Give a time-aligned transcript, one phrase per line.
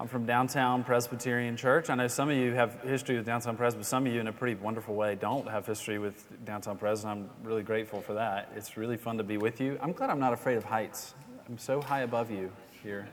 [0.00, 1.90] I'm from Downtown Presbyterian Church.
[1.90, 4.28] I know some of you have history with Downtown Pres, but some of you, in
[4.28, 8.14] a pretty wonderful way, don't have history with Downtown Pres, and I'm really grateful for
[8.14, 8.52] that.
[8.54, 9.76] It's really fun to be with you.
[9.82, 11.14] I'm glad I'm not afraid of heights.
[11.48, 13.08] I'm so high above you here.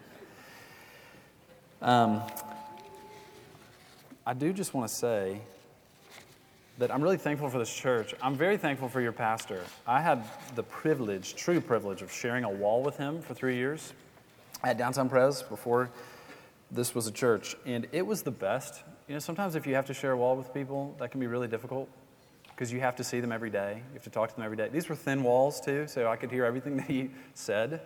[1.81, 2.21] Um,
[4.27, 5.41] I do just want to say
[6.77, 8.13] that I'm really thankful for this church.
[8.21, 9.63] I'm very thankful for your pastor.
[9.87, 10.23] I had
[10.53, 13.91] the privilege, true privilege, of sharing a wall with him for three years
[14.63, 15.89] at Downtown Pres before
[16.71, 18.83] this was a church, and it was the best.
[19.07, 21.27] You know, sometimes if you have to share a wall with people, that can be
[21.27, 21.89] really difficult
[22.47, 23.75] because you have to see them every day.
[23.75, 24.69] You have to talk to them every day.
[24.69, 27.81] These were thin walls, too, so I could hear everything that he said.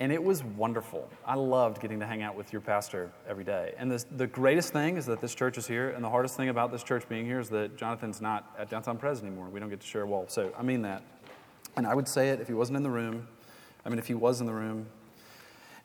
[0.00, 1.08] And it was wonderful.
[1.24, 3.74] I loved getting to hang out with your pastor every day.
[3.78, 6.48] And this, the greatest thing is that this church is here, and the hardest thing
[6.48, 9.48] about this church being here is that Jonathan's not at Downtown Pres anymore.
[9.48, 10.26] We don't get to share a wall.
[10.28, 11.02] So I mean that.
[11.76, 13.28] And I would say it if he wasn't in the room.
[13.84, 14.86] I mean, if he was in the room,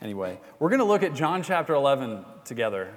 [0.02, 2.94] Anyway, we're going to look at John chapter 11 together.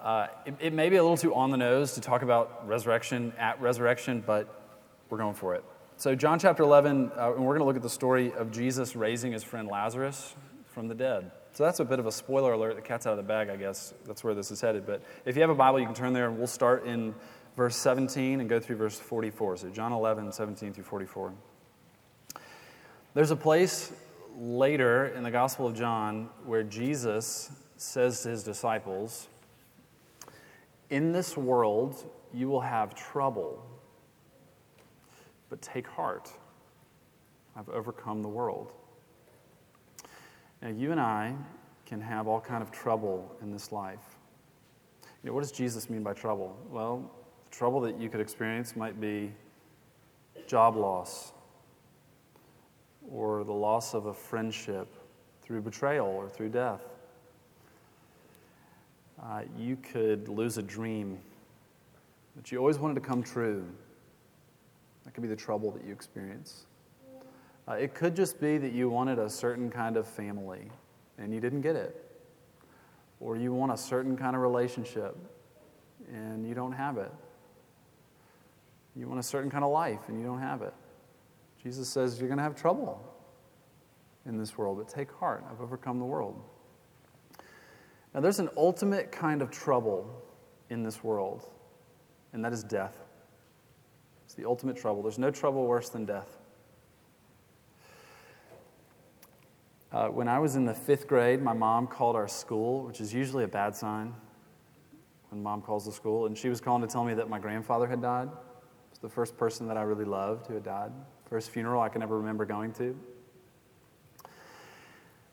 [0.00, 3.34] Uh, it, it may be a little too on the nose to talk about resurrection
[3.38, 4.78] at resurrection, but
[5.10, 5.64] we're going for it.
[5.98, 8.96] So, John chapter 11, uh, and we're going to look at the story of Jesus
[8.96, 10.34] raising his friend Lazarus
[10.68, 11.32] from the dead.
[11.52, 12.76] So, that's a bit of a spoiler alert.
[12.76, 13.92] The cat's out of the bag, I guess.
[14.06, 14.86] That's where this is headed.
[14.86, 17.14] But if you have a Bible, you can turn there, and we'll start in
[17.56, 19.58] verse 17 and go through verse 44.
[19.58, 21.34] So, John 11, 17 through 44.
[23.12, 23.92] There's a place
[24.38, 29.28] later in the Gospel of John where Jesus says to his disciples,
[30.90, 33.64] In this world you will have trouble,
[35.50, 36.30] but take heart.
[37.56, 38.72] I've overcome the world.
[40.62, 41.34] Now, you and I
[41.86, 44.18] can have all kind of trouble in this life.
[45.22, 46.56] You know, what does Jesus mean by trouble?
[46.70, 47.10] Well,
[47.48, 49.32] the trouble that you could experience might be
[50.46, 51.32] job loss,
[53.12, 54.88] or the loss of a friendship
[55.42, 56.82] through betrayal or through death.
[59.22, 61.18] Uh, you could lose a dream
[62.36, 63.64] that you always wanted to come true.
[65.04, 66.66] That could be the trouble that you experience.
[67.66, 70.70] Uh, it could just be that you wanted a certain kind of family
[71.18, 72.04] and you didn't get it.
[73.20, 75.16] Or you want a certain kind of relationship
[76.12, 77.12] and you don't have it.
[78.94, 80.74] You want a certain kind of life and you don't have it.
[81.68, 82.98] Jesus says you're going to have trouble
[84.24, 85.44] in this world, but take heart.
[85.50, 86.40] I've overcome the world.
[88.14, 90.10] Now, there's an ultimate kind of trouble
[90.70, 91.46] in this world,
[92.32, 92.96] and that is death.
[94.24, 95.02] It's the ultimate trouble.
[95.02, 96.38] There's no trouble worse than death.
[99.92, 103.12] Uh, when I was in the fifth grade, my mom called our school, which is
[103.12, 104.14] usually a bad sign
[105.28, 107.86] when mom calls the school, and she was calling to tell me that my grandfather
[107.86, 108.28] had died.
[108.28, 110.92] It was the first person that I really loved who had died.
[111.28, 112.98] First funeral I can ever remember going to.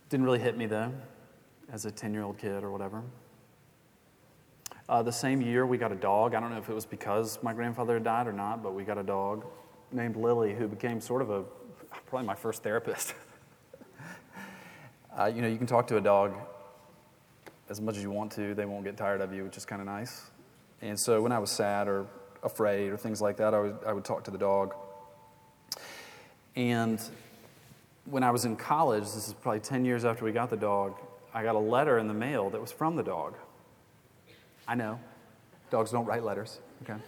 [0.09, 0.91] Didn't really hit me though,
[1.71, 3.01] as a 10 year old kid or whatever.
[4.87, 6.35] Uh, the same year, we got a dog.
[6.35, 8.83] I don't know if it was because my grandfather had died or not, but we
[8.83, 9.45] got a dog
[9.91, 11.43] named Lily who became sort of a
[12.07, 13.15] probably my first therapist.
[15.17, 16.35] uh, you know, you can talk to a dog
[17.69, 19.81] as much as you want to, they won't get tired of you, which is kind
[19.81, 20.29] of nice.
[20.81, 22.05] And so when I was sad or
[22.43, 24.75] afraid or things like that, I would, I would talk to the dog.
[26.55, 27.01] And
[28.05, 30.95] when I was in college, this is probably 10 years after we got the dog,
[31.33, 33.35] I got a letter in the mail that was from the dog.
[34.67, 34.99] I know,
[35.69, 36.99] dogs don't write letters, okay?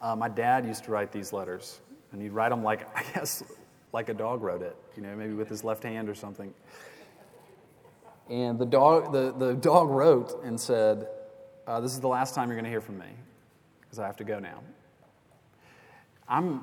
[0.00, 1.80] Uh, my dad used to write these letters,
[2.12, 3.42] and he'd write them like, I guess,
[3.92, 6.54] like a dog wrote it, you know, maybe with his left hand or something.
[8.30, 11.08] And the dog, the, the dog wrote and said,
[11.66, 13.10] uh, This is the last time you're going to hear from me,
[13.82, 14.62] because I have to go now.
[16.28, 16.62] I'm,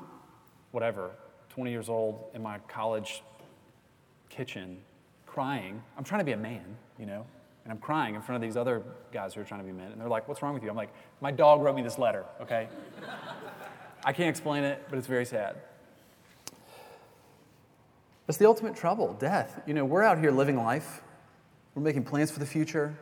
[0.72, 1.10] whatever,
[1.58, 3.24] 20 years old in my college
[4.28, 4.78] kitchen
[5.26, 5.82] crying.
[5.96, 6.64] I'm trying to be a man,
[7.00, 7.26] you know,
[7.64, 8.80] and I'm crying in front of these other
[9.12, 9.90] guys who are trying to be men.
[9.90, 10.70] And they're like, What's wrong with you?
[10.70, 12.68] I'm like, My dog wrote me this letter, okay?
[14.04, 15.56] I can't explain it, but it's very sad.
[18.28, 19.60] It's the ultimate trouble death.
[19.66, 21.02] You know, we're out here living life,
[21.74, 22.96] we're making plans for the future.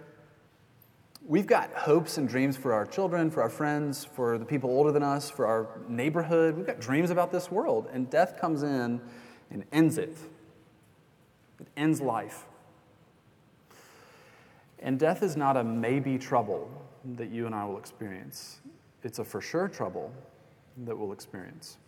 [1.28, 4.92] We've got hopes and dreams for our children, for our friends, for the people older
[4.92, 6.56] than us, for our neighborhood.
[6.56, 9.00] We've got dreams about this world, and death comes in
[9.50, 10.16] and ends it.
[11.58, 12.44] It ends life.
[14.78, 16.70] And death is not a maybe trouble
[17.16, 18.60] that you and I will experience,
[19.02, 20.12] it's a for sure trouble
[20.84, 21.78] that we'll experience.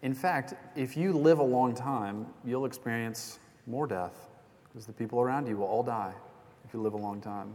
[0.00, 4.28] In fact, if you live a long time, you'll experience more death
[4.64, 6.14] because the people around you will all die
[6.64, 7.54] if you live a long time.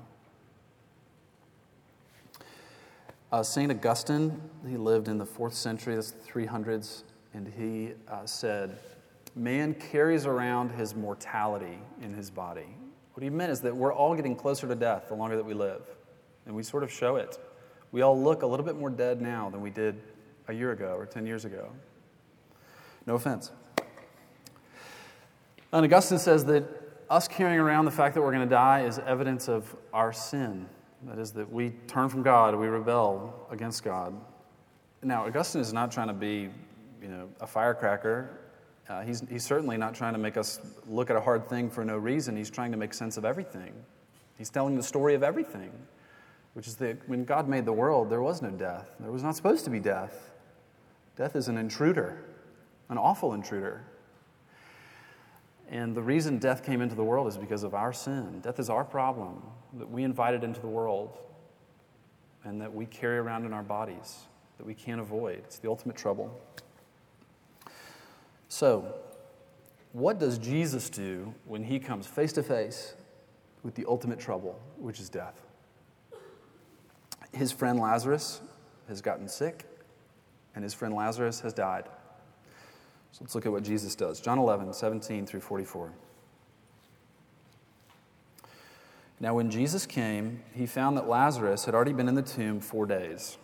[3.32, 3.72] Uh, St.
[3.72, 8.78] Augustine, he lived in the fourth century, that's the 300s, and he uh, said,
[9.36, 12.76] Man carries around his mortality in his body.
[13.14, 15.54] What he meant is that we're all getting closer to death the longer that we
[15.54, 15.84] live.
[16.46, 17.38] And we sort of show it.
[17.94, 20.02] We all look a little bit more dead now than we did
[20.50, 21.72] a year ago or 10 years ago.
[23.06, 23.52] No offense.
[25.72, 26.66] And Augustine says that
[27.10, 30.68] us carrying around the fact that we're going to die is evidence of our sin.
[31.08, 34.14] That is, that we turn from God, we rebel against God.
[35.02, 36.50] Now, Augustine is not trying to be,
[37.02, 38.40] you know, a firecracker.
[38.88, 41.84] Uh, he's, he's certainly not trying to make us look at a hard thing for
[41.84, 42.38] no reason.
[42.38, 43.74] He's trying to make sense of everything.
[44.38, 45.72] He's telling the story of everything,
[46.54, 48.96] which is that when God made the world, there was no death.
[49.00, 50.32] There was not supposed to be death.
[51.16, 52.24] Death is an intruder,
[52.90, 53.84] an awful intruder.
[55.72, 58.42] And the reason death came into the world is because of our sin.
[58.42, 59.42] Death is our problem
[59.80, 61.18] that we invited into the world
[62.44, 64.26] and that we carry around in our bodies
[64.58, 65.38] that we can't avoid.
[65.40, 66.40] It's the ultimate trouble.
[68.50, 68.94] So,
[69.94, 72.94] what does Jesus do when he comes face to face
[73.64, 75.42] with the ultimate trouble, which is death?
[77.34, 78.42] His friend Lazarus
[78.88, 79.66] has gotten sick,
[80.54, 81.86] and his friend Lazarus has died.
[83.12, 84.20] So let's look at what Jesus does.
[84.20, 85.92] John 11, 17 through 44.
[89.20, 92.88] Now, when Jesus came, he found that Lazarus had already been in the tomb four
[92.88, 93.38] days.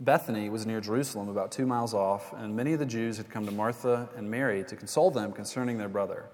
[0.00, 3.46] Bethany was near Jerusalem, about two miles off, and many of the Jews had come
[3.46, 6.26] to Martha and Mary to console them concerning their brother.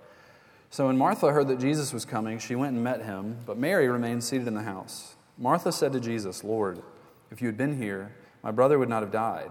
[0.70, 3.86] So when Martha heard that Jesus was coming, she went and met him, but Mary
[3.88, 5.14] remained seated in the house.
[5.36, 6.82] Martha said to Jesus, Lord,
[7.30, 8.12] if you had been here,
[8.42, 9.50] my brother would not have died.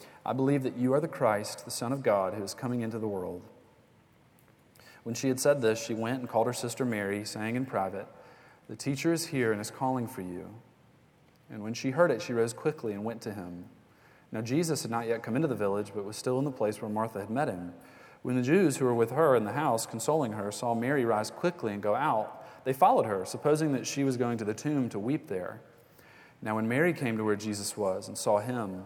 [0.25, 2.99] I believe that you are the Christ, the Son of God, who is coming into
[2.99, 3.41] the world.
[5.03, 8.07] When she had said this, she went and called her sister Mary, saying in private,
[8.69, 10.53] The teacher is here and is calling for you.
[11.49, 13.65] And when she heard it, she rose quickly and went to him.
[14.31, 16.81] Now, Jesus had not yet come into the village, but was still in the place
[16.81, 17.73] where Martha had met him.
[18.21, 21.31] When the Jews who were with her in the house, consoling her, saw Mary rise
[21.31, 24.87] quickly and go out, they followed her, supposing that she was going to the tomb
[24.89, 25.59] to weep there.
[26.41, 28.85] Now, when Mary came to where Jesus was and saw him,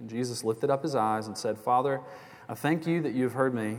[0.00, 2.00] And Jesus lifted up his eyes and said, Father,
[2.48, 3.76] I thank you that you have heard me.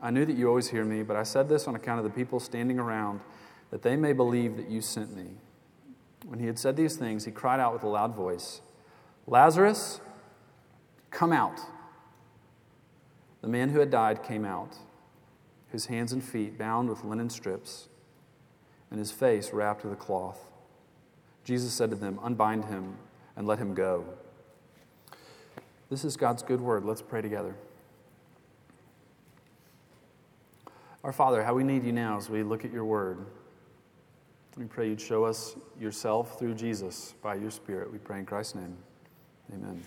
[0.00, 2.10] I knew that you always hear me, but I said this on account of the
[2.10, 3.20] people standing around,
[3.70, 5.26] that they may believe that you sent me.
[6.26, 8.60] When he had said these things, he cried out with a loud voice,
[9.26, 10.00] Lazarus,
[11.10, 11.60] come out.
[13.42, 14.78] The man who had died came out,
[15.70, 17.88] his hands and feet bound with linen strips,
[18.90, 20.50] and his face wrapped with a cloth.
[21.44, 22.96] Jesus said to them, Unbind him
[23.36, 24.04] and let him go.
[25.92, 26.86] This is God's good word.
[26.86, 27.54] Let's pray together.
[31.04, 33.18] Our Father, how we need you now as we look at your word.
[34.56, 37.92] We pray you'd show us yourself through Jesus by your Spirit.
[37.92, 38.74] We pray in Christ's name.
[39.52, 39.84] Amen.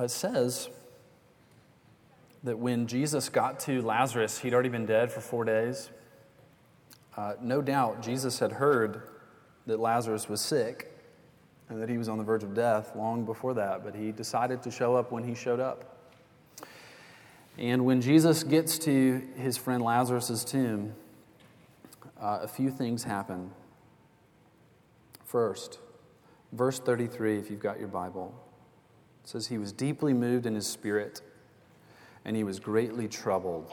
[0.00, 0.70] It says
[2.42, 5.90] that when Jesus got to Lazarus, he'd already been dead for four days.
[7.16, 9.02] Uh, no doubt Jesus had heard
[9.66, 10.89] that Lazarus was sick
[11.70, 14.60] and that he was on the verge of death long before that, but he decided
[14.64, 15.96] to show up when he showed up.
[17.56, 20.94] And when Jesus gets to his friend Lazarus' tomb,
[22.20, 23.52] uh, a few things happen.
[25.24, 25.78] First,
[26.52, 28.34] verse 33, if you've got your Bible,
[29.22, 31.22] says, He was deeply moved in his spirit,
[32.24, 33.70] and he was greatly troubled.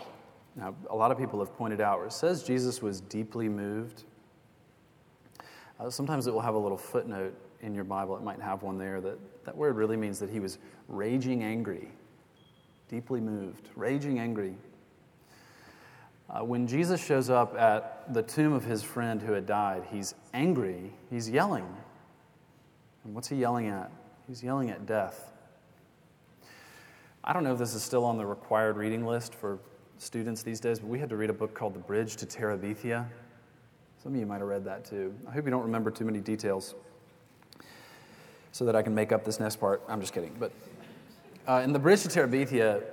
[0.55, 4.03] Now, a lot of people have pointed out where it says Jesus was deeply moved.
[5.79, 8.15] Uh, sometimes it will have a little footnote in your Bible.
[8.17, 10.57] It might have one there that that word really means that he was
[10.89, 11.87] raging angry,
[12.89, 14.57] deeply moved, raging angry.
[16.29, 20.15] Uh, when Jesus shows up at the tomb of his friend who had died, he's
[20.33, 21.65] angry, he's yelling.
[23.05, 23.89] And what's he yelling at?
[24.27, 25.31] He's yelling at death.
[27.23, 29.59] I don't know if this is still on the required reading list for
[29.97, 33.05] students these days, but we had to read a book called The Bridge to Terabithia.
[34.03, 35.15] Some of you might have read that too.
[35.25, 36.75] I hope you don't remember too many details
[38.57, 39.83] so that I can make up this next part.
[39.87, 40.35] I'm just kidding.
[40.39, 40.51] But
[41.47, 42.83] uh, in The Bridge to Terabithia,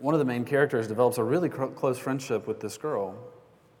[0.00, 3.16] one of the main characters develops a really cr- close friendship with this girl,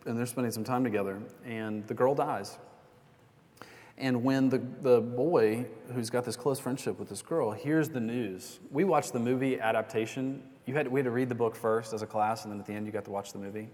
[0.06, 2.58] and they're spending some time together, and the girl dies.
[3.98, 8.00] And when the, the boy who's got this close friendship with this girl hears the
[8.00, 10.40] news, we watched the movie adaptation.
[10.66, 12.66] You had, we had to read the book first as a class, and then at
[12.66, 13.68] the end you got to watch the movie.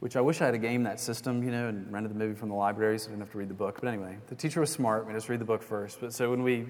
[0.00, 2.34] Which I wish I had a game that system, you know, and rented the movie
[2.34, 3.78] from the library so I didn't have to read the book.
[3.80, 5.06] But anyway, the teacher was smart.
[5.06, 6.00] We just read the book first.
[6.00, 6.66] But so when we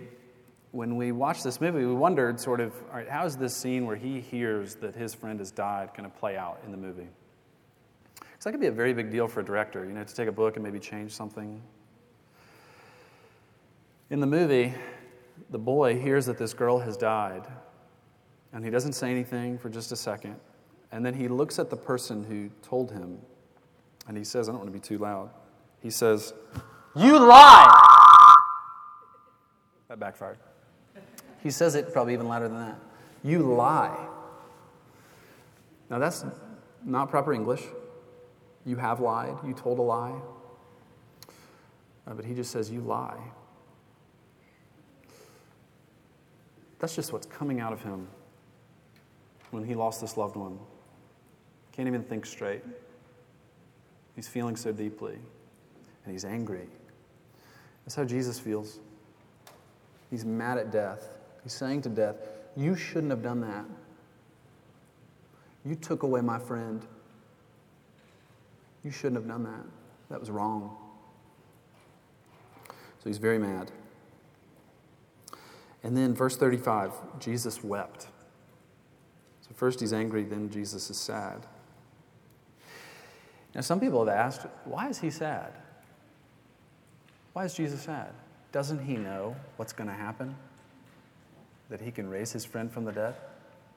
[0.72, 3.86] when we watched this movie, we wondered sort of, all right, how is this scene
[3.86, 7.08] where he hears that his friend has died going to play out in the movie?
[8.14, 10.28] Because that could be a very big deal for a director, you know, to take
[10.28, 11.62] a book and maybe change something
[14.10, 14.72] in the movie,
[15.50, 17.46] the boy hears that this girl has died,
[18.52, 20.36] and he doesn't say anything for just a second.
[20.92, 23.18] And then he looks at the person who told him,
[24.08, 25.30] and he says, I don't want to be too loud.
[25.80, 26.32] He says,
[26.94, 28.36] You lie!
[29.88, 30.38] That backfired.
[31.42, 32.78] He says it probably even louder than that.
[33.22, 34.08] You lie.
[35.90, 36.24] Now, that's
[36.84, 37.62] not proper English.
[38.64, 39.36] You have lied.
[39.46, 40.14] You told a lie.
[42.06, 43.18] Uh, but he just says, You lie.
[46.78, 48.08] That's just what's coming out of him
[49.50, 50.58] when he lost this loved one.
[51.76, 52.62] Can't even think straight.
[54.14, 55.18] He's feeling so deeply,
[56.04, 56.68] and he's angry.
[57.84, 58.80] That's how Jesus feels.
[60.10, 61.18] He's mad at death.
[61.42, 62.16] He's saying to death,
[62.56, 63.66] You shouldn't have done that.
[65.66, 66.84] You took away my friend.
[68.82, 69.64] You shouldn't have done that.
[70.08, 70.76] That was wrong.
[72.68, 73.70] So he's very mad.
[75.82, 78.08] And then, verse 35, Jesus wept.
[79.42, 81.46] So, first he's angry, then Jesus is sad.
[83.56, 85.50] Now, some people have asked, why is he sad?
[87.32, 88.12] Why is Jesus sad?
[88.52, 90.36] Doesn't he know what's going to happen?
[91.70, 93.14] That he can raise his friend from the dead?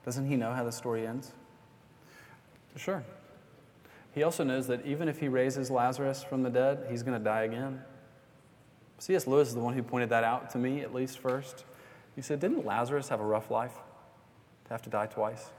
[0.04, 1.32] Doesn't he know how the story ends?
[2.76, 3.02] Sure.
[4.14, 7.24] He also knows that even if he raises Lazarus from the dead, he's going to
[7.24, 7.82] die again.
[8.98, 9.26] C.S.
[9.26, 11.64] Lewis is the one who pointed that out to me, at least first.
[12.14, 13.72] He said, Didn't Lazarus have a rough life
[14.66, 15.50] to have to die twice?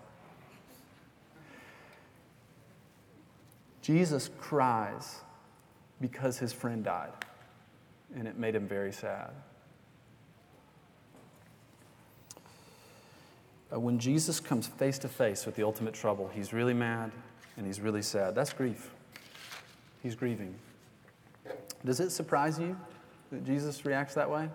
[3.81, 5.21] Jesus cries
[5.99, 7.11] because his friend died,
[8.15, 9.31] and it made him very sad.
[13.73, 17.11] Uh, when Jesus comes face to face with the ultimate trouble, he's really mad
[17.57, 18.35] and he's really sad.
[18.35, 18.91] That's grief.
[20.03, 20.53] He's grieving.
[21.85, 22.77] Does it surprise you
[23.31, 24.49] that Jesus reacts that way?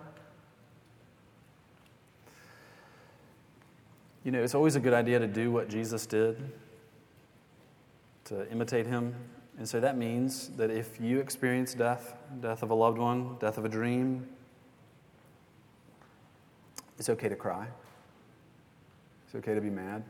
[4.23, 6.51] You know, it's always a good idea to do what Jesus did,
[8.27, 9.15] to imitate him.
[9.57, 13.57] And so that means that if you experience death, death of a loved one, death
[13.57, 14.27] of a dream,
[16.99, 17.67] it's okay to cry.
[19.25, 20.03] It's okay to be mad.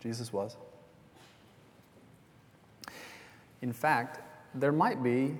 [0.00, 0.56] Jesus was.
[3.62, 4.20] In fact,
[4.54, 5.36] there might be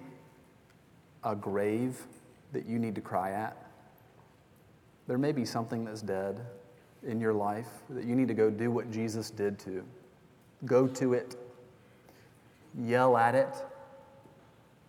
[1.22, 2.02] a grave
[2.52, 3.56] that you need to cry at.
[5.06, 6.40] There may be something that's dead
[7.06, 9.84] in your life that you need to go do what Jesus did to.
[10.64, 11.36] Go to it,
[12.78, 13.54] yell at it,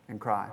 [0.08, 0.50] and cry.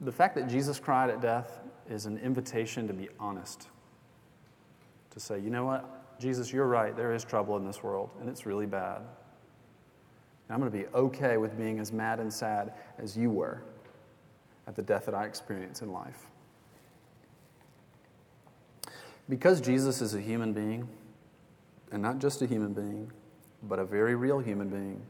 [0.00, 3.68] The fact that Jesus cried at death is an invitation to be honest.
[5.10, 8.28] To say, you know what, Jesus, you're right, there is trouble in this world, and
[8.28, 8.98] it's really bad.
[8.98, 13.62] And I'm going to be okay with being as mad and sad as you were
[14.66, 16.26] at the death that I experienced in life.
[19.28, 20.88] Because Jesus is a human being,
[21.92, 23.10] and not just a human being,
[23.62, 25.02] but a very real human being,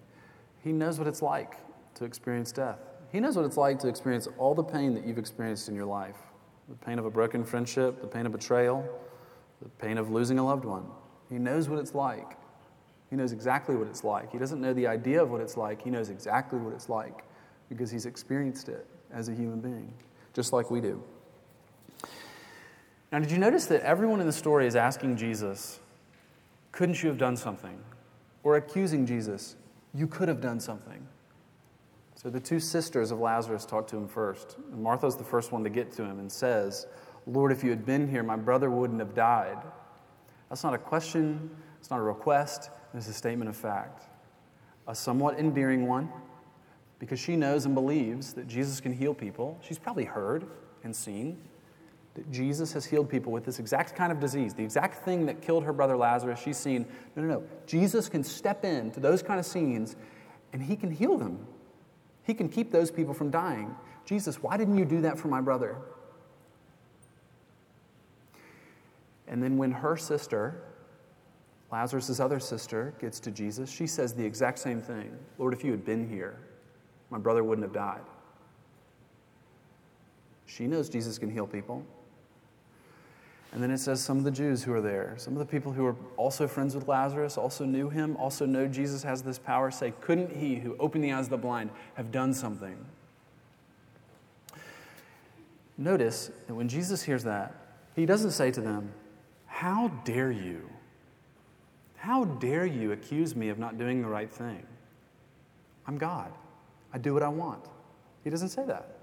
[0.63, 1.57] he knows what it's like
[1.95, 2.79] to experience death.
[3.13, 5.87] He knows what it's like to experience all the pain that you've experienced in your
[5.87, 6.17] life
[6.69, 8.85] the pain of a broken friendship, the pain of betrayal,
[9.63, 10.85] the pain of losing a loved one.
[11.29, 12.37] He knows what it's like.
[13.09, 14.33] He knows exactly what it's like.
[14.33, 17.23] He doesn't know the idea of what it's like, he knows exactly what it's like
[17.69, 19.93] because he's experienced it as a human being,
[20.35, 21.03] just like we do.
[23.13, 25.79] Now, did you notice that everyone in the story is asking Jesus,
[26.77, 27.79] couldn't you have done something?
[28.43, 29.57] Or accusing Jesus,
[29.95, 31.09] you could have done something.
[32.15, 34.59] So the two sisters of Lazarus talk to him first.
[34.71, 36.87] And Martha's the first one to get to him and says,
[37.27, 39.57] Lord, if you had been here, my brother wouldn't have died.
[40.51, 44.03] That's not a question, it's not a request, it's a statement of fact.
[44.87, 46.11] A somewhat endearing one,
[46.99, 49.59] because she knows and believes that Jesus can heal people.
[49.63, 50.47] She's probably heard
[50.85, 51.39] and seen
[52.17, 55.43] that Jesus has healed people with this exact kind of disease, the exact thing that
[55.43, 56.41] killed her brother Lazarus.
[56.41, 57.45] She's seen, no, no, no.
[57.67, 59.97] Jesus can step into those kind of scenes
[60.53, 61.47] and he can heal them.
[62.25, 63.75] He can keep those people from dying.
[64.07, 65.77] Jesus, why didn't you do that for my brother?
[69.29, 70.63] And then when her sister,
[71.71, 75.71] Lazarus' other sister, gets to Jesus, she says the exact same thing Lord, if you
[75.71, 76.39] had been here,
[77.11, 78.03] my brother wouldn't have died.
[80.47, 81.85] She knows Jesus can heal people.
[83.57, 85.73] And then it says some of the Jews who are there, some of the people
[85.73, 89.71] who are also friends with Lazarus, also knew him, also know Jesus has this power,
[89.71, 92.77] say, Couldn't he who opened the eyes of the blind have done something?
[95.79, 97.55] Notice that when Jesus hears that,
[97.95, 98.93] he doesn't say to them,
[99.47, 100.69] How dare you?
[101.97, 104.67] How dare you accuse me of not doing the right thing?
[105.87, 106.31] I'm God.
[106.93, 107.65] I do what I want.
[108.23, 108.96] He doesn't say that.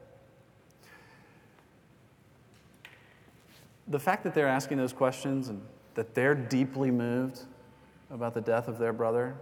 [3.88, 5.62] The fact that they're asking those questions and
[5.96, 7.42] that they're deeply moved
[8.10, 9.36] about the death of their brother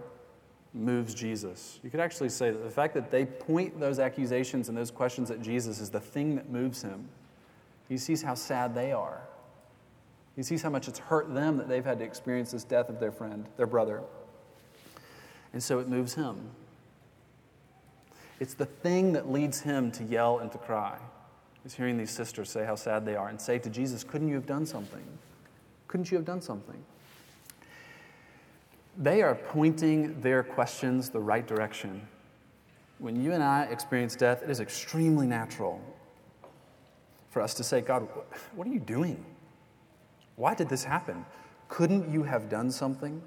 [0.74, 1.78] moves Jesus.
[1.82, 5.30] You could actually say that the fact that they point those accusations and those questions
[5.30, 7.08] at Jesus is the thing that moves him.
[7.88, 9.20] He sees how sad they are.
[10.34, 12.98] He sees how much it's hurt them that they've had to experience this death of
[13.00, 14.02] their friend, their brother.
[15.52, 16.50] And so it moves him.
[18.40, 20.98] It's the thing that leads him to yell and to cry.
[21.62, 24.34] He's hearing these sisters say how sad they are and say to Jesus, Couldn't you
[24.34, 25.04] have done something?
[25.86, 26.82] Couldn't you have done something?
[28.98, 32.06] They are pointing their questions the right direction.
[32.98, 35.80] When you and I experience death, it is extremely natural
[37.30, 38.06] for us to say, God,
[38.54, 39.24] what are you doing?
[40.36, 41.24] Why did this happen?
[41.68, 43.22] Couldn't you have done something?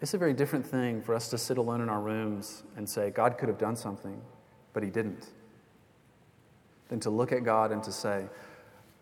[0.00, 3.10] It's a very different thing for us to sit alone in our rooms and say,
[3.10, 4.20] God could have done something
[4.76, 5.28] but he didn't.
[6.90, 8.26] Than to look at God and to say,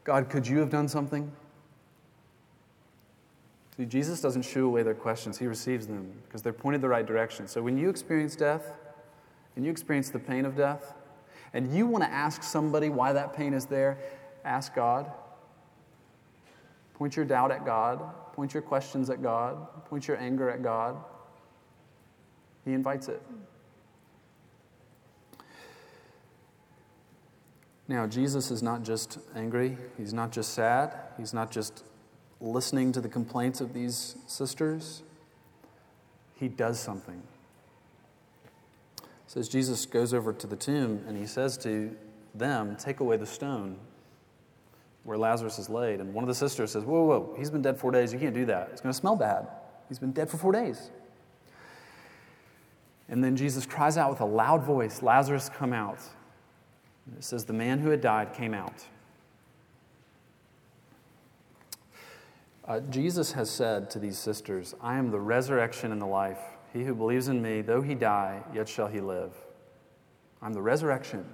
[0.05, 1.33] God, could you have done something?
[3.77, 7.05] See, Jesus doesn't shoo away their questions, he receives them because they're pointed the right
[7.05, 7.49] direction.
[7.49, 8.73] So when you experience death,
[9.57, 10.95] and you experience the pain of death,
[11.53, 13.99] and you want to ask somebody why that pain is there,
[14.45, 15.11] ask God.
[16.95, 18.01] Point your doubt at God.
[18.33, 19.57] Point your questions at God.
[19.87, 21.03] Point your anger at God.
[22.65, 23.21] He invites it.
[27.87, 31.85] Now, Jesus is not just angry, he's not just sad, he's not just
[32.41, 35.03] listening to the complaints of these sisters.
[36.37, 37.23] He does something.
[38.99, 41.95] It says Jesus goes over to the tomb and he says to
[42.35, 43.79] them, Take away the stone
[45.05, 46.01] where Lazarus is laid.
[46.01, 48.13] And one of the sisters says, Whoa, whoa, he's been dead four days.
[48.13, 48.71] You can't do that.
[48.73, 49.47] It's going to smell bad.
[49.89, 50.91] He's been dead for four days.
[53.09, 55.99] And then Jesus cries out with a loud voice, Lazarus, come out.
[57.17, 58.87] It says, The man who had died came out.
[62.67, 66.39] Uh, Jesus has said to these sisters, I am the resurrection and the life.
[66.73, 69.33] He who believes in me, though he die, yet shall he live.
[70.41, 71.27] I'm the resurrection.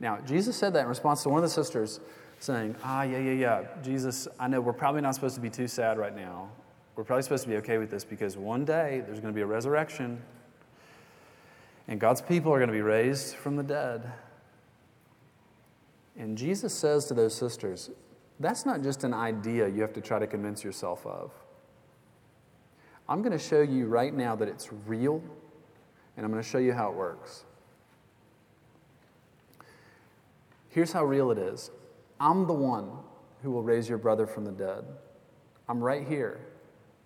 [0.00, 2.00] Now, Jesus said that in response to one of the sisters
[2.40, 3.64] saying, Ah, yeah, yeah, yeah.
[3.82, 6.48] Jesus, I know we're probably not supposed to be too sad right now.
[6.96, 9.42] We're probably supposed to be okay with this because one day there's going to be
[9.42, 10.20] a resurrection
[11.88, 14.10] and God's people are going to be raised from the dead.
[16.18, 17.90] And Jesus says to those sisters,
[18.40, 21.30] that's not just an idea you have to try to convince yourself of.
[23.08, 25.22] I'm going to show you right now that it's real,
[26.16, 27.44] and I'm going to show you how it works.
[30.68, 31.70] Here's how real it is
[32.20, 32.90] I'm the one
[33.42, 34.84] who will raise your brother from the dead.
[35.68, 36.40] I'm right here.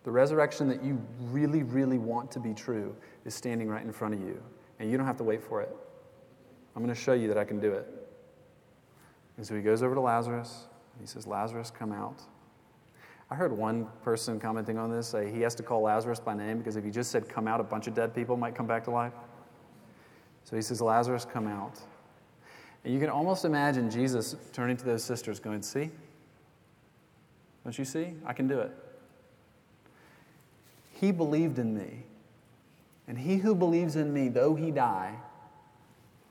[0.04, 4.14] The resurrection that you really, really want to be true is standing right in front
[4.14, 4.40] of you,
[4.78, 5.74] and you don't have to wait for it.
[6.74, 7.95] I'm going to show you that I can do it.
[9.36, 10.66] And so he goes over to Lazarus.
[11.00, 12.22] he says, Lazarus, come out.
[13.30, 16.58] I heard one person commenting on this say he has to call Lazarus by name
[16.58, 18.84] because if he just said come out, a bunch of dead people might come back
[18.84, 19.12] to life.
[20.44, 21.80] So he says, Lazarus, come out.
[22.84, 25.90] And you can almost imagine Jesus turning to those sisters going, See?
[27.64, 28.14] Don't you see?
[28.24, 28.70] I can do it.
[30.92, 32.04] He believed in me.
[33.08, 35.16] And he who believes in me, though he die,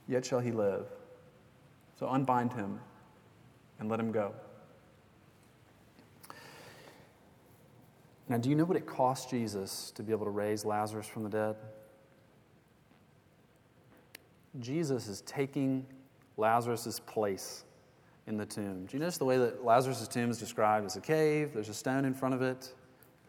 [0.08, 0.86] yet shall he live.
[2.00, 2.80] So unbind him
[3.80, 4.34] and let him go.
[8.28, 11.24] Now, do you know what it cost Jesus to be able to raise Lazarus from
[11.24, 11.56] the dead?
[14.60, 15.86] Jesus is taking
[16.38, 17.66] Lazarus' place
[18.28, 18.86] in the tomb.
[18.86, 21.52] Do you notice the way that Lazarus' tomb is described as a cave?
[21.54, 22.74] There's a stone in front of it.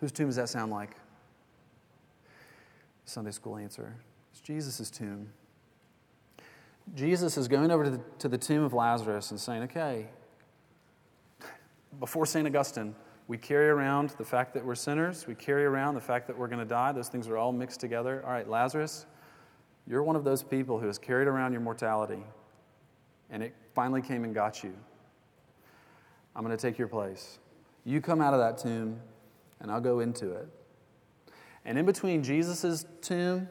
[0.01, 0.97] Whose tomb does that sound like?
[3.05, 3.95] Sunday school answer.
[4.33, 5.29] It's Jesus' tomb.
[6.95, 10.07] Jesus is going over to the, to the tomb of Lazarus and saying, okay,
[11.99, 12.47] before St.
[12.47, 12.95] Augustine,
[13.29, 15.27] we carry around the fact that we're sinners.
[15.27, 16.93] We carry around the fact that we're going to die.
[16.93, 18.23] Those things are all mixed together.
[18.25, 19.07] All right, Lazarus,
[19.87, 22.23] you're one of those people who has carried around your mortality,
[23.31, 24.75] and it finally came and got you.
[26.35, 27.39] I'm going to take your place.
[27.85, 29.01] You come out of that tomb,
[29.61, 30.49] and I'll go into it.
[31.65, 33.49] And in between Jesus' tomb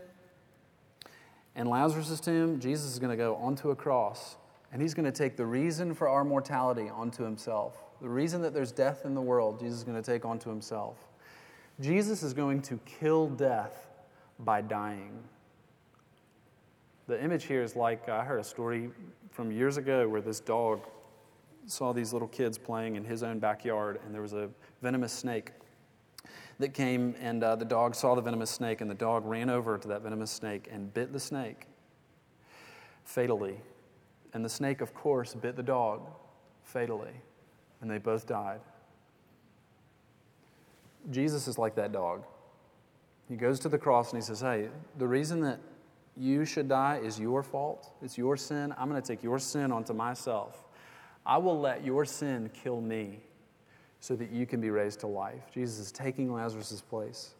[1.56, 4.38] and Lazarus' tomb, Jesus is going to go onto a cross,
[4.72, 7.85] and he's going to take the reason for our mortality onto himself.
[8.02, 10.98] The reason that there's death in the world, Jesus is going to take onto himself.
[11.80, 13.88] Jesus is going to kill death
[14.40, 15.24] by dying.
[17.08, 18.90] The image here is like I heard a story
[19.32, 20.82] from years ago where this dog
[21.68, 24.50] saw these little kids playing in his own backyard, and there was a
[24.82, 25.52] venomous snake
[26.60, 29.78] that came, and uh, the dog saw the venomous snake, and the dog ran over
[29.78, 31.68] to that venomous snake and bit the snake
[33.04, 33.60] fatally.
[34.34, 36.02] And the snake, of course, bit the dog
[36.64, 37.22] fatally,
[37.86, 38.62] and they both died.
[41.12, 42.24] Jesus is like that dog.
[43.30, 45.60] He goes to the cross and he says, Hey, the reason that
[46.18, 47.92] you should die is your fault.
[48.02, 48.74] It's your sin.
[48.76, 50.64] I'm going to take your sin onto myself.
[51.28, 53.20] I will let your sin kill me
[54.00, 55.44] so that you can be raised to life.
[55.54, 57.36] Jesus is taking Lazarus' place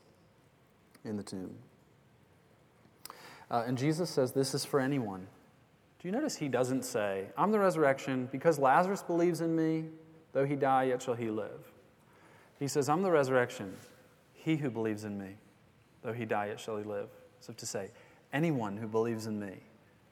[1.06, 1.56] in the tomb.
[3.50, 5.26] Uh, and Jesus says, This is for anyone.
[5.98, 9.86] Do you notice he doesn't say, I'm the resurrection, because Lazarus believes in me,
[10.36, 11.72] though he die, yet shall he live.
[12.60, 13.74] He says, I'm the resurrection.
[14.34, 15.38] He who believes in me,
[16.04, 17.08] though he die, yet shall he live.
[17.40, 17.90] So to say,
[18.34, 19.54] anyone who believes in me,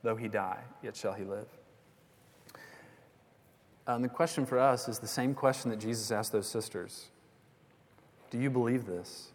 [0.02, 1.48] though he die, yet shall he live.
[3.86, 7.10] And um, the question for us is the same question that Jesus asked those sisters
[8.32, 9.34] Do you believe this?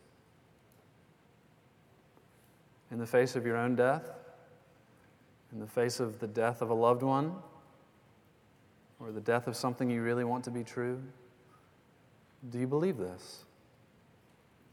[2.90, 4.08] In the face of your own death?
[5.52, 7.34] In the face of the death of a loved one?
[9.00, 11.00] Or the death of something you really want to be true?
[12.50, 13.44] Do you believe this?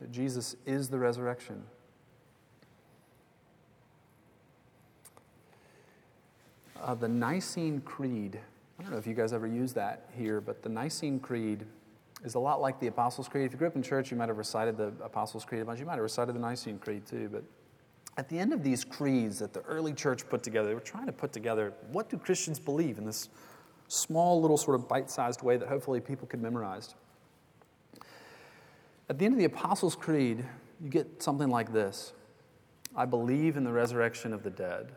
[0.01, 1.63] That Jesus is the resurrection?
[6.81, 8.39] Uh, the Nicene Creed
[8.77, 11.65] I don't know if you guys ever use that here, but the Nicene Creed
[12.23, 13.45] is a lot like the Apostles' Creed.
[13.45, 15.79] If you grew up in church, you might have recited the Apostles' Creed a bunch.
[15.79, 17.29] You might have recited the Nicene Creed too.
[17.31, 17.43] But
[18.17, 21.05] at the end of these creeds that the early church put together, they were trying
[21.05, 23.29] to put together what do Christians believe in this
[23.87, 26.95] small, little, sort of bite sized way that hopefully people could memorize.
[29.09, 30.43] At the end of the Apostles' Creed,
[30.81, 32.13] you get something like this
[32.95, 34.91] I believe in the resurrection of the dead.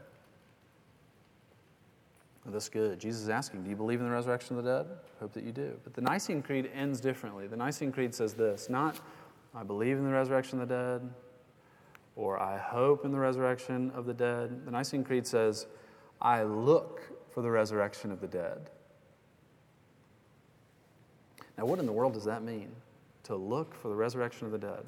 [2.45, 2.99] Well, that's good.
[2.99, 4.87] Jesus is asking, Do you believe in the resurrection of the dead?
[5.21, 5.79] Hope that you do.
[5.85, 7.47] But the Nicene Creed ends differently.
[7.47, 9.01] The Nicene Creed says this not,
[9.55, 11.11] I believe in the resurrection of the dead,
[12.17, 14.65] or I hope in the resurrection of the dead.
[14.65, 15.67] The Nicene Creed says,
[16.21, 18.71] I look for the resurrection of the dead.
[21.59, 22.71] Now, what in the world does that mean?
[23.25, 24.85] To look for the resurrection of the dead?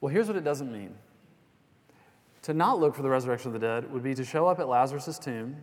[0.00, 0.94] Well, here's what it doesn't mean.
[2.42, 4.68] To not look for the resurrection of the dead would be to show up at
[4.68, 5.56] Lazarus' tomb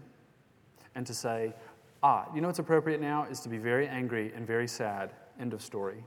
[0.96, 1.54] and to say,
[2.02, 5.12] ah, you know what's appropriate now is to be very angry and very sad.
[5.40, 6.04] End of story.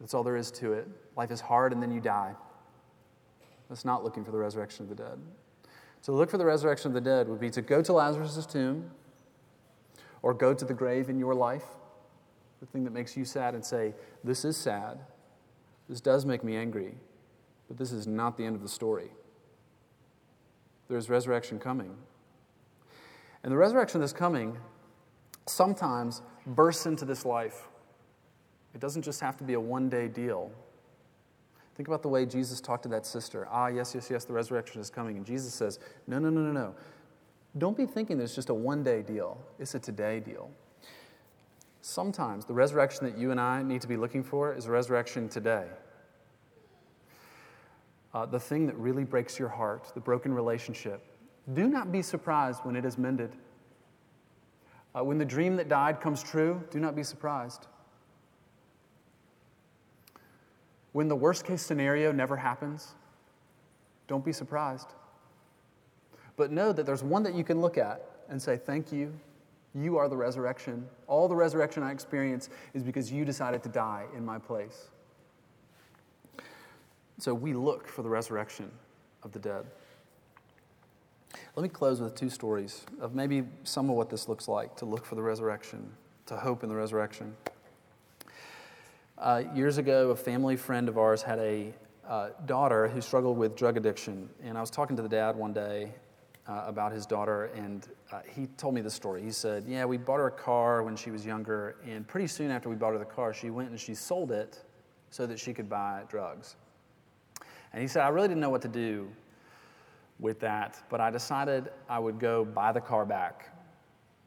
[0.00, 0.88] That's all there is to it.
[1.16, 2.34] Life is hard and then you die.
[3.68, 5.18] That's not looking for the resurrection of the dead.
[6.04, 8.90] To look for the resurrection of the dead would be to go to Lazarus' tomb
[10.22, 11.64] or go to the grave in your life,
[12.64, 14.98] the thing that makes you sad, and say, This is sad.
[15.88, 16.94] This does make me angry,
[17.68, 19.10] but this is not the end of the story.
[20.88, 21.94] There's resurrection coming.
[23.42, 24.56] And the resurrection that's coming
[25.46, 27.68] sometimes bursts into this life.
[28.74, 30.50] It doesn't just have to be a one day deal.
[31.76, 33.46] Think about the way Jesus talked to that sister.
[33.50, 35.18] Ah, yes, yes, yes, the resurrection is coming.
[35.18, 36.74] And Jesus says, No, no, no, no, no.
[37.58, 40.50] Don't be thinking that it's just a one day deal, it's a today deal.
[41.86, 45.28] Sometimes the resurrection that you and I need to be looking for is a resurrection
[45.28, 45.66] today.
[48.14, 51.04] Uh, the thing that really breaks your heart, the broken relationship,
[51.52, 53.36] do not be surprised when it is mended.
[54.96, 57.66] Uh, when the dream that died comes true, do not be surprised.
[60.92, 62.94] When the worst case scenario never happens,
[64.08, 64.88] don't be surprised.
[66.38, 69.12] But know that there's one that you can look at and say, Thank you.
[69.74, 70.86] You are the resurrection.
[71.08, 74.88] All the resurrection I experience is because you decided to die in my place.
[77.18, 78.70] So we look for the resurrection
[79.22, 79.66] of the dead.
[81.56, 84.84] Let me close with two stories of maybe some of what this looks like to
[84.84, 85.92] look for the resurrection,
[86.26, 87.34] to hope in the resurrection.
[89.16, 91.72] Uh, years ago, a family friend of ours had a
[92.08, 94.28] uh, daughter who struggled with drug addiction.
[94.42, 95.92] And I was talking to the dad one day
[96.46, 99.22] uh, about his daughter, and uh, he told me the story.
[99.22, 102.50] He said, Yeah, we bought her a car when she was younger, and pretty soon
[102.50, 104.62] after we bought her the car, she went and she sold it
[105.10, 106.56] so that she could buy drugs.
[107.72, 109.08] And he said, I really didn't know what to do
[110.20, 113.50] with that, but I decided I would go buy the car back.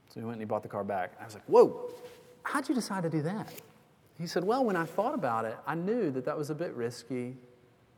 [0.10, 1.13] So he went and he bought the car back.
[1.21, 1.91] I was like, Whoa,
[2.43, 3.53] how'd you decide to do that?
[4.17, 6.73] He said, Well, when I thought about it, I knew that that was a bit
[6.73, 7.38] risky,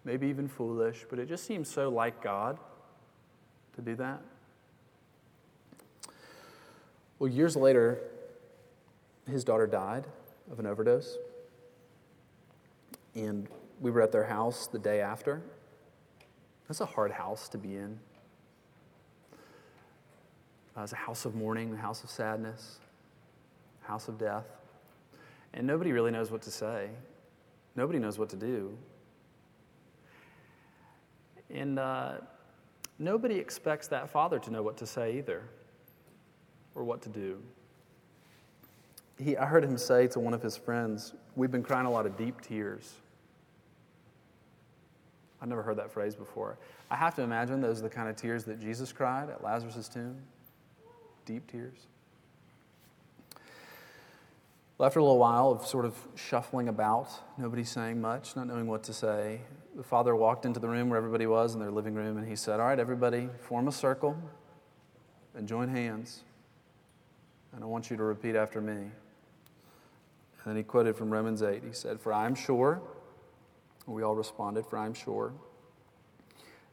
[0.03, 2.59] maybe even foolish, but it just seemed so like God
[3.79, 4.21] to do that?
[7.17, 7.99] Well, years later,
[9.29, 10.05] his daughter died
[10.51, 11.17] of an overdose.
[13.15, 13.47] And
[13.81, 15.41] we were at their house the day after.
[16.67, 17.99] That's a hard house to be in.
[20.75, 22.79] Uh, it was a house of mourning, a house of sadness,
[23.81, 24.45] house of death.
[25.53, 26.89] And nobody really knows what to say.
[27.75, 28.77] Nobody knows what to do.
[31.49, 32.17] And uh,
[32.99, 35.43] Nobody expects that father to know what to say either
[36.75, 37.41] or what to do.
[39.17, 42.05] He, I heard him say to one of his friends, We've been crying a lot
[42.05, 42.93] of deep tears.
[45.41, 46.57] I've never heard that phrase before.
[46.91, 49.87] I have to imagine those are the kind of tears that Jesus cried at Lazarus'
[49.87, 50.17] tomb
[51.25, 51.87] deep tears.
[54.79, 58.65] Well, after a little while of sort of shuffling about, nobody saying much, not knowing
[58.65, 59.41] what to say,
[59.75, 62.37] the father walked into the room where everybody was in their living room and he
[62.37, 64.15] said, All right, everybody, form a circle
[65.35, 66.21] and join hands.
[67.51, 68.71] And I want you to repeat after me.
[68.71, 68.91] And
[70.45, 71.61] then he quoted from Romans 8.
[71.61, 72.81] He said, For I am sure,
[73.85, 75.33] we all responded, For I am sure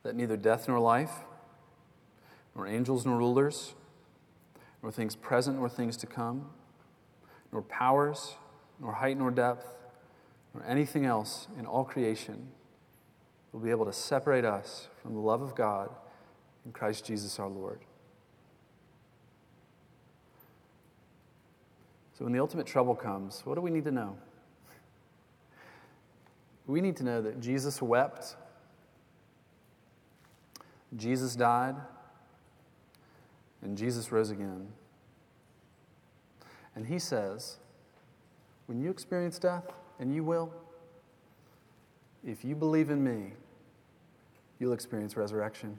[0.05, 1.25] that neither death nor life,
[2.55, 3.75] nor angels nor rulers,
[4.81, 6.51] nor things present nor things to come,
[7.53, 8.35] nor powers,
[8.81, 9.67] nor height nor depth,
[10.55, 12.49] nor anything else in all creation
[13.53, 15.89] will be able to separate us from the love of God
[16.65, 17.81] in Christ Jesus our Lord.
[22.19, 24.17] So, when the ultimate trouble comes, what do we need to know?
[26.67, 28.37] We need to know that Jesus wept,
[30.97, 31.77] Jesus died,
[33.63, 34.69] and Jesus rose again.
[36.77, 37.57] And he says,
[38.67, 39.65] when you experience death,
[39.99, 40.53] and you will,
[42.25, 43.33] if you believe in me,
[44.59, 45.79] you'll experience resurrection.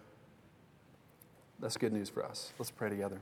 [1.59, 2.51] That's good news for us.
[2.57, 3.19] Let's pray together.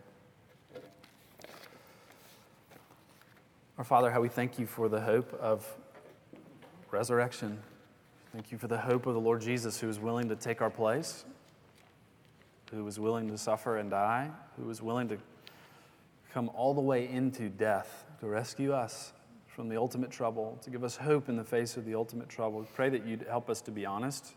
[3.77, 5.67] Our Father, how we thank you for the hope of
[6.91, 7.59] resurrection.
[8.31, 10.69] Thank you for the hope of the Lord Jesus who is willing to take our
[10.69, 11.25] place,
[12.71, 15.17] who was willing to suffer and die, who was willing to
[16.36, 19.13] come all the way into death to rescue us
[19.48, 22.60] from the ultimate trouble, to give us hope in the face of the ultimate trouble.
[22.60, 24.34] We pray that you'd help us to be honest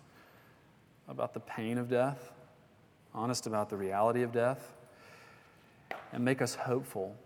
[1.09, 2.31] about the pain of death,
[3.13, 4.77] honest about the reality of death,
[6.13, 7.17] and make us hopeful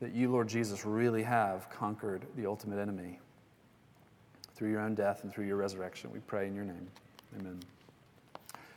[0.00, 3.18] that you, Lord Jesus, really have conquered the ultimate enemy
[4.54, 6.10] through your own death and through your resurrection.
[6.10, 6.88] We pray in your name.
[7.38, 7.60] Amen.